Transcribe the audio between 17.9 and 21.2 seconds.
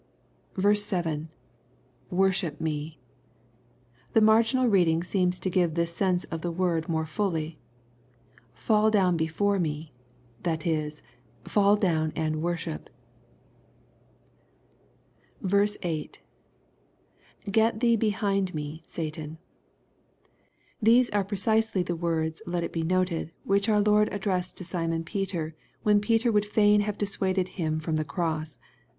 lehind me, Satan.] These